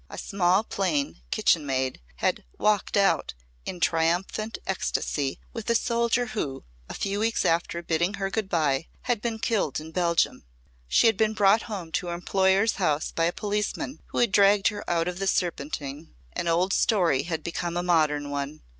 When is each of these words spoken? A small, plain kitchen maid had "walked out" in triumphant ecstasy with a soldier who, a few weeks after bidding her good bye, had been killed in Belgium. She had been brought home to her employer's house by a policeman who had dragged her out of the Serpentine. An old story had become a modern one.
A 0.09 0.17
small, 0.17 0.63
plain 0.63 1.21
kitchen 1.29 1.63
maid 1.63 2.01
had 2.15 2.43
"walked 2.57 2.97
out" 2.97 3.35
in 3.67 3.79
triumphant 3.79 4.57
ecstasy 4.65 5.39
with 5.53 5.69
a 5.69 5.75
soldier 5.75 6.25
who, 6.33 6.63
a 6.89 6.95
few 6.95 7.19
weeks 7.19 7.45
after 7.45 7.83
bidding 7.83 8.15
her 8.15 8.31
good 8.31 8.49
bye, 8.49 8.87
had 9.01 9.21
been 9.21 9.37
killed 9.37 9.79
in 9.79 9.91
Belgium. 9.91 10.43
She 10.87 11.05
had 11.05 11.17
been 11.17 11.33
brought 11.35 11.61
home 11.69 11.91
to 11.91 12.07
her 12.07 12.15
employer's 12.15 12.77
house 12.77 13.11
by 13.11 13.25
a 13.25 13.31
policeman 13.31 13.99
who 14.07 14.17
had 14.17 14.31
dragged 14.31 14.69
her 14.69 14.83
out 14.89 15.07
of 15.07 15.19
the 15.19 15.27
Serpentine. 15.27 16.15
An 16.33 16.47
old 16.47 16.73
story 16.73 17.21
had 17.21 17.43
become 17.43 17.77
a 17.77 17.83
modern 17.83 18.31
one. 18.31 18.61